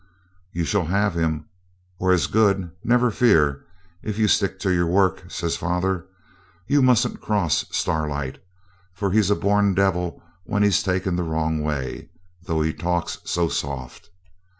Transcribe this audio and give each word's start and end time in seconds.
'You 0.51 0.63
shall 0.63 0.85
have 0.85 1.13
him, 1.13 1.45
or 1.99 2.11
as 2.11 2.25
good, 2.25 2.71
never 2.83 3.11
fear, 3.11 3.63
if 4.01 4.17
you 4.17 4.27
stick 4.27 4.57
to 4.61 4.71
your 4.73 4.87
work,' 4.87 5.29
says 5.29 5.57
father. 5.57 6.07
'You 6.65 6.81
mustn't 6.81 7.21
cross 7.21 7.65
Starlight, 7.69 8.39
for 8.95 9.11
he's 9.11 9.29
a 9.29 9.35
born 9.35 9.75
devil 9.75 10.23
when 10.43 10.63
he's 10.63 10.81
taken 10.81 11.15
the 11.17 11.23
wrong 11.23 11.61
way, 11.61 12.09
though 12.41 12.63
he 12.63 12.73
talks 12.73 13.19
so 13.25 13.47
soft. 13.47 14.09